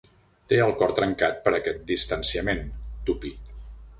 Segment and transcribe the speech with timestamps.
[0.51, 2.65] Té el cor trencat per aquest distanciament,
[3.11, 3.35] Tuppy.